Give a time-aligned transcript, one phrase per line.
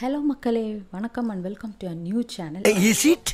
[0.00, 0.76] Hello மக்களே.
[0.90, 3.30] வணக்கம் and welcome to new channel is it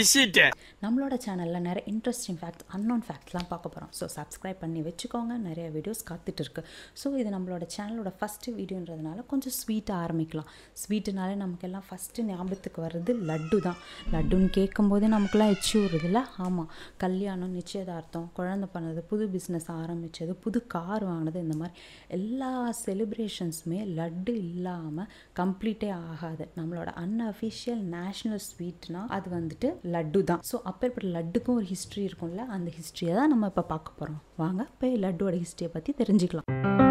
[0.00, 0.38] is it
[0.84, 5.34] நம்மளோட சேனலில் நிறைய இன்ட்ரெஸ்டிங் ஃபேக்ட்ஸ் அன்னோன் ஃபேக்ட்ஸ்லாம் பார்க்க போகிறோம் ஸோ சப்ஸ்கிரைப் பண்ணி வச்சுக்கோங்க.
[5.48, 6.62] நிறைய வீடியோஸ் காத்துட்டு இருக்கு.
[7.00, 10.48] ஸோ இது நம்மளோட சேனலோட ஃபஸ்ட்டு வீடியோன்றதுனால கொஞ்சம் ஸ்வீட்டாக ஆரம்பிக்கலாம்.
[10.82, 13.78] ஸ்வீட்டுனாலே நமக்கெல்லாம் ஃபஸ்ட்டு ஞாபகத்துக்கு வர்றது லட்டு தான்.
[14.14, 16.68] லட்டுன்னு கேட்கும்போதே நமக்குலாம் எச்சி வருதுல்ல ஆமாம்
[17.04, 21.74] கல்யாணம் நிச்சயதார்த்தம் குழந்தை பண்ணது புது பிஸ்னஸ் ஆரம்பித்தது புது கார் வாங்கினது இந்த மாதிரி
[22.18, 22.52] எல்லா
[22.84, 25.08] செலிப்ரேஷன்ஸுமே லட்டு இல்லாமல்
[25.42, 26.44] கம்ப்ளீட்டே ஆகாது.
[26.58, 30.44] நம்மளோட அன்அஃபிஷியல் நேஷ்னல் ஸ்வீட்னா அது வந்துட்டு லட்டு தான்.
[30.50, 35.00] ஸோ அப்பேற்பட்ட லட்டுக்கும் ஒரு ஹிஸ்ட்ரி இருக்கும்ல அந்த ஹிஸ்ட்ரியை தான் நம்ம இப்போ பார்க்க போகிறோம் வாங்க போய்
[35.04, 36.83] லட்டுவோட ஹிஸ்ட்ரியை பற்றி தெரிஞ்சுக்கலாம்.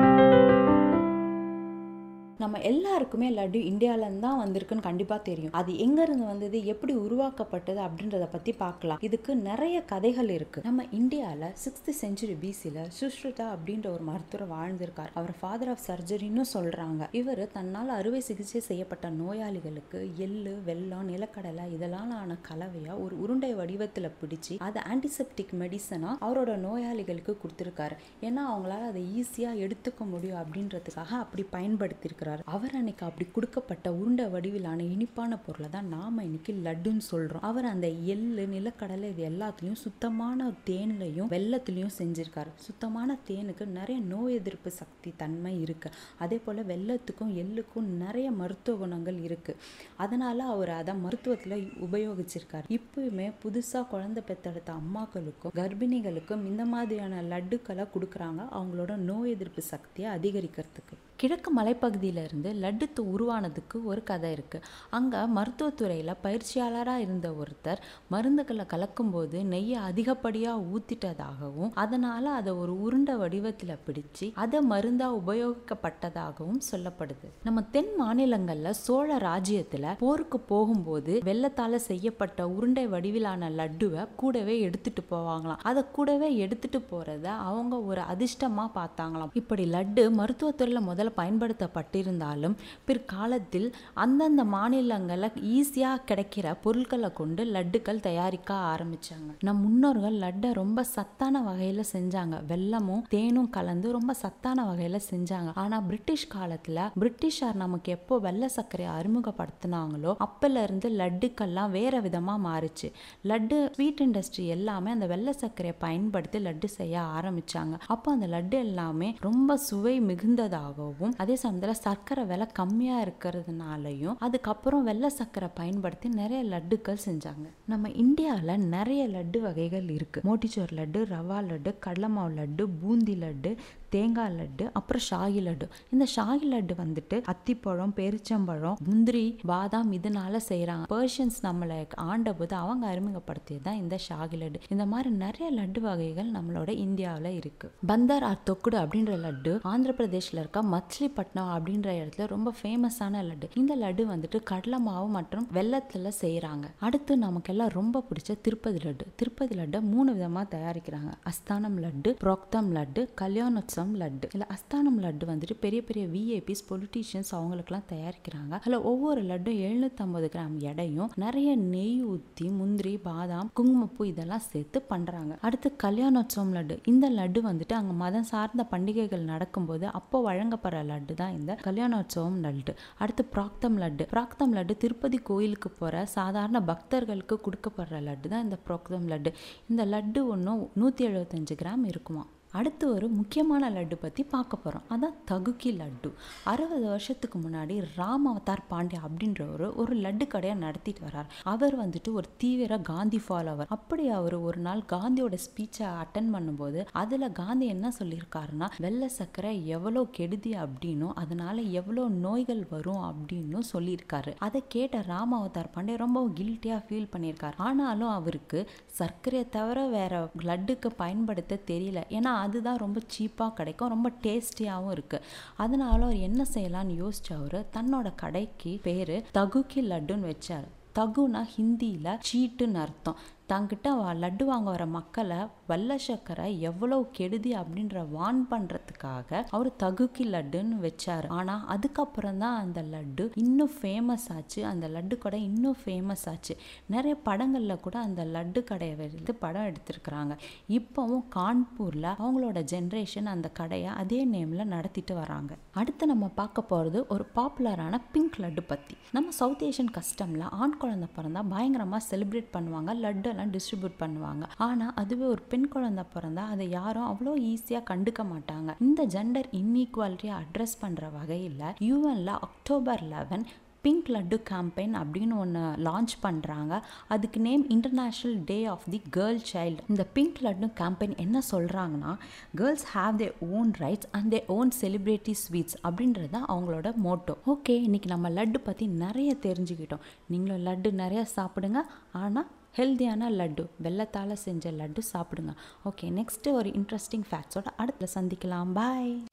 [2.43, 5.53] நம்ம எல்லாருக்குமே லட்டு இந்தியாவிலேருந்து தான் வந்திருக்குன்னு கண்டிப்பாக தெரியும்.
[5.59, 9.02] அது எங்கேருந்து வந்தது எப்படி உருவாக்கப்பட்டது அப்படின்றத பற்றி பார்க்கலாம்.
[9.07, 15.11] இதுக்கு நிறைய கதைகள் இருக்குது நம்ம இந்தியாவில் சிக்ஸ்த் செஞ்சுரி பிசியில் சுஷ்ருதா அப்படின்ற ஒரு மருத்துவர் வாழ்ந்திருக்கார்.
[15.19, 22.11] அவர் ஃபாதர் ஆஃப் சர்ஜரின்னு சொல்கிறாங்க இவர் தன்னால் அறுவை சிகிச்சை செய்யப்பட்ட நோயாளிகளுக்கு எள்ளு வெள்ளம் நிலக்கடலை இதெல்லாம்
[22.19, 27.97] ஆன கலவையாக ஒரு உருண்டை வடிவத்தில் பிடிச்சி அதை ஆன்டிசெப்டிக் மெடிசனாக அவரோட நோயாளிகளுக்கு கொடுத்துருக்காரு.
[28.27, 32.33] ஏன்னா அவங்களால அதை ஈஸியாக எடுத்துக்க முடியும் அப்படின்றதுக்காக அப்படி பயன்படுத்தியிருக்கிறார்.
[32.53, 37.88] அவர் அன்னைக்கு அப்படி கொடுக்கப்பட்ட உருண்டை வடிவிலான இனிப்பான பொருளை தான் நாம் இன்னைக்கு லட்டுன்னு சொல்கிறோம் அவர் அந்த
[38.14, 42.52] எள்ளு நிலக்கடலை இது எல்லாத்துலேயும் சுத்தமான தேன்லையும் வெள்ளத்துலேயும் செஞ்சுருக்காரு.
[42.67, 49.20] சுத்தமான தேனுக்கு நிறைய நோய் எதிர்ப்பு சக்தி தன்மை இருக்குது அதே போல் வெள்ளத்துக்கும் எள்ளுக்கும் நிறைய மருத்துவ குணங்கள்
[49.28, 49.59] இருக்குது
[50.06, 52.66] அதனால் அவர் அதை மருத்துவத்தில் உபயோகிச்சிருக்காரு.
[52.78, 58.42] இப்பயுமே புதுசாக குழந்தை பெற்றெடுத்த அம்மாக்களுக்கும் கர்ப்பிணிகளுக்கும் இந்த மாதிரியான லட்டுக்களை கொடுக்குறாங்க.
[58.58, 60.95] அவங்களோட நோய் எதிர்ப்பு சக்தியை அதிகரிக்கிறதுக்கு.
[61.23, 64.66] கிழக்கு மலைப்பகுதியிலிருந்து இருந்து உருவானதுக்கு ஒரு கதை இருக்குது
[64.97, 67.81] அங்கே மருத்துவத்துறையில் பயிற்சியாளராக இருந்த ஒருத்தர்
[68.13, 77.30] மருந்துகளை கலக்கும்போது நெய்யை அதிகப்படியாக ஊத்திட்டதாகவும் அதனால் அதை ஒரு உருண்டை வடிவத்தில் பிடிச்சு அதை மருந்தாக உபயோகிக்கப்பட்டதாகவும் சொல்லப்படுது.
[77.47, 85.64] நம்ம தென் மாநிலங்களில் சோழ ராஜ்யத்தில் போருக்கு போகும்போது வெள்ளத்தால் செய்யப்பட்ட உருண்டை வடிவிலான லட்டுவை கூடவே எடுத்துட்டு போவாங்களாம்.
[85.71, 89.33] அதை கூடவே எடுத்துட்டு போகிறத அவங்க ஒரு அதிர்ஷ்டமாக பார்த்தாங்களாம்.
[89.42, 92.55] இப்படி லட்டு மருத்துவத்துறையில் முதல்ல பயன்படுத்தப்பட்டிருந்தாலும்
[92.87, 93.67] பிற்காலத்தில்
[94.03, 99.29] அந்தந்த மாநிலங்களில் ஈஸியாக கிடைக்கிற பொருட்களை கொண்டு லட்டுக்கள் தயாரிக்க ஆரம்பிச்சாங்க.
[99.47, 102.35] நம் முன்னோர்கள் லட்டை ரொம்ப சத்தான வகையில் செஞ்சாங்க.
[102.51, 105.51] வெல்லமும் தேனும் கலந்து ரொம்ப சத்தான வகையில் செஞ்சாங்க.
[105.63, 112.87] ஆனால் பிரிட்டிஷ் காலத்தில் பிரிட்டிஷார் நமக்கு எப்போ வெள்ளை சர்க்கரையை அறிமுகப்படுத்தினாங்களோ அப்போலேருந்து லட்டுக்கள்லாம் வேற விதமாக மாறுச்சு.
[113.30, 117.75] லட்டு ஸ்வீட் இண்டஸ்ட்ரி எல்லாமே அந்த வெள்ளை சர்க்கரையை பயன்படுத்தி லட்டு செய்ய ஆரம்பிச்சாங்க.
[117.93, 124.86] அப்போ அந்த லட்டு எல்லாமே ரொம்ப சுவை மிகுந்ததாகவும் ஆகவும் அதே சமயத்தில் சர்க்கரை விலை கம்மியாக இருக்கிறதுனாலையும் அதுக்கப்புறம்
[124.89, 127.45] வெள்ளை சர்க்கரை பயன்படுத்தி நிறைய லட்டுக்கள் செஞ்சாங்க.
[127.71, 133.51] நம்ம இந்தியாவில் நிறைய லட்டு வகைகள் இருக்குது மோட்டிச்சோர் லட்டு ரவா லட்டு கடலை மாவு லட்டு பூந்தி லட்டு
[133.95, 135.65] தேங்காய் லட்டு அப்புறம் ஷாகி லட்டு.
[135.94, 141.77] இந்த ஷாகி லட்டு வந்துட்டு அத்திப்பழம் பெருச்சம்பழம் முந்திரி பாதாம் இதனால செய்கிறாங்க பர்ஷியன்ஸ் நம்மளை
[142.09, 144.59] ஆண்ட போது அவங்க அறிமுகப்படுத்தியது தான் இந்த ஷாகி லட்டு.
[144.74, 147.68] இந்த மாதிரி நிறைய லட்டு வகைகள் நம்மளோட இந்தியாவில் இருக்கு.
[147.92, 153.50] பந்தார் ஆர் தொக்குடு அப்படின்ற லட்டு ஆந்திர பிரதேஷில் இருக்க மச்சிலிப்பட்டினம் அப்படின்ற இடத்துல ரொம்ப ஃபேமஸான லட்டு.
[153.62, 159.06] இந்த லட்டு வந்துட்டு கடலை மாவு மற்றும் வெள்ளத்தில் செய்கிறாங்க அடுத்து நமக்கெல்லாம் ரொம்ப பிடிச்ச திருப்பதி லட்டு.
[159.15, 161.12] திருப்பதி லட்டை மூணு விதமாக தயாரிக்கிறாங்க.
[161.31, 164.27] அஸ்தானம் லட்டு புரோக்தம் லட்டு கல்யாணோத்சவம் லட்டு.
[164.36, 168.54] இல்லை அஸ்தானம் லட்டு வந்துட்டு பெரிய பெரிய விஐபிஸ் பொலிட்டீஷியன்ஸ் அவங்களுக்குலாம் தயாரிக்கிறாங்க.
[168.63, 175.33] அதில் ஒவ்வொரு லட்டும் எழுநூற்றம்பது கிராம் எடையும் நிறைய நெய் ஊற்றி முந்திரி பாதாம் குங்குமப்பூ இதெல்லாம் சேர்த்து பண்ணுறாங்க
[175.48, 176.77] அடுத்து கல்யாணோத்சவம் லட்டு.
[176.94, 182.75] இந்த லட்டு வந்துட்டு அங்கே மதம் சார்ந்த பண்டிகைகள் நடக்கும்போது அப்போ வழங்கப்படுற லட்டு தான் இந்த கல்யாணோத்சவம் லட்டு.
[183.04, 184.06] அடுத்து பிராக்தம் லட்டு.
[184.16, 189.31] பிராக்தம் லட்டு திருப்பதி கோயிலுக்கு போகிற சாதாரண பக்தர்களுக்கு கொடுக்கப்படுற லட்டு தான் இந்த பிராக்தம் லட்டு.
[189.72, 192.24] இந்த லட்டு ஒன்றும் நூற்றி எழுபத்தஞ்சு கிராம் இருக்குமா
[192.59, 196.09] அடுத்து ஒரு முக்கியமான லட்டு பற்றி பார்க்க போகிறோம் அதான் தகுக்கி லட்டு.
[196.51, 202.30] அறுபது வருஷத்துக்கு முன்னாடி ராம் அவதார் பாண்டே அப்படின்றவர் ஒரு லட்டு கடையை நடத்திட்டு வர்றார் அவர் வந்துட்டு ஒரு
[202.44, 203.71] தீவிர காந்தி ஃபாலோவர்.
[203.77, 210.03] அப்படி அவர் ஒரு நாள் காந்தியோட ஸ்பீச்சை அட்டன் பண்ணும்போது அதில் காந்தி என்ன சொல்லியிருக்காருன்னா வெள்ளை சர்க்கரை எவ்வளோ
[210.19, 214.31] கெடுதி அப்படின்னும் அதனால எவ்வளோ நோய்கள் வரும் அப்படின்னும் சொல்லியிருக்காரு.
[214.45, 217.57] அதை கேட்ட ராம் அவதார் பாண்டே ரொம்ப கில்ட்டியாக ஃபீல் பண்ணியிருக்காரு.
[217.68, 218.60] ஆனாலும் அவருக்கு
[219.00, 220.13] சர்க்கரையை தவிர வேற
[220.50, 222.00] லட்டுக்கு பயன்படுத்த தெரியல.
[222.18, 225.28] ஏன்னா அதுதான் ரொம்ப சீப்பாக கிடைக்கும் ரொம்ப டேஸ்டியாகவும் இருக்குது
[225.63, 230.68] அதனால அவர் என்ன செய்யலான்னு யோசிச்சு அவர் தன்னோட கடைக்கு பேர் தகுக்கி லட்டுன்னு வச்சார்.
[230.98, 233.19] தகுனா ஹிந்தியில் சீட்டுன்னு அர்த்தம்.
[233.54, 233.90] தங்கிட்ட
[234.24, 241.28] லட்டு வாங்க வர மக்களை வெள்ள சக்கரை எவ்வளவு கெடுதி அப்படின்ற வான் பண்றதுக்காக அவர் தகுக்கி லட்டுன்னு வச்சாரு.
[241.40, 244.66] ஆனா அதுக்கப்புறம் தான் அந்த லட்டு இன்னும் ஃபேமஸ் ஆச்சு.
[244.66, 246.54] அந்த லட்டு கடை இன்னும் ஃபேமஸ் ஆச்சு.
[246.86, 250.34] நிறைய படங்கள்ல கூட அந்த லட்டு கடையை வந்து படம் எடுத்திருக்கிறாங்க.
[250.70, 255.54] இப்போவும் கான்பூர்ல அவங்களோட ஜென்ரேஷன் அந்த கடையை அதே நேம்ல நடத்திட்டு வராங்க.
[255.72, 258.96] அடுத்து நம்ம பார்க்க போறது ஒரு பாப்புலரான பிங்க் லட்டு பத்தி.
[259.12, 262.92] நம்ம சவுத் ஏஷியன் கஸ்டம்ல ஆண் குழந்தை பிறந்தா பயங்கரமா செலிப்ரேட் பண்ணுவாங்க.
[263.04, 264.44] லட்டு எல்லாம் டிஸ்ட்ரிபியூட் பண்ணுவாங்க.
[264.68, 268.72] ஆனா அதுவே ஒரு பெண் குழந்தை பிறந்தா அதை யாரும் அவ்வளோ ஈஸியா கண்டுக்க மாட்டாங்க.
[268.88, 273.45] இந்த ஜெண்டர் இன்இக்வாலிட்டியை அட்ரஸ் பண்ற வகையில் யூஎன்ல October eleven
[273.86, 276.74] pink laddu campaign அப்படின்னு ஒன்று லான்ச் பண்ணுறாங்க
[277.13, 282.13] அதுக்கு name international day of the girl child இந்த பிங்க் லட்டு கேம்பெயின் என்ன சொல்கிறாங்கன்னா
[282.62, 287.75] girls have their own rights and their own celebrity sweets அப்படின்றது தான் அவங்களோட மோட்டோ ஓகே
[287.88, 290.06] இன்றைக்கி நம்ம லட்டு பற்றி நிறைய தெரிஞ்சுக்கிட்டோம்.
[290.34, 291.81] நீங்களும் லட்டு நிறைய சாப்பிடுங்க.
[292.24, 295.54] ஆனால் ஹெல்தியான லட்டு வெள்ளத்தால் செஞ்ச லட்டு சாப்பிடுங்க.
[295.90, 298.74] ஓகே நெக்ஸ்ட்டு ஒரு இன்ட்ரெஸ்டிங் ஃபேக்ட்ஸோட அடுத்த சந்திக்கலாம்.
[298.74, 299.24] பாய்